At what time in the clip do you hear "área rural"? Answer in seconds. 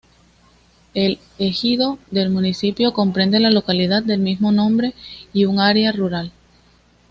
5.59-6.31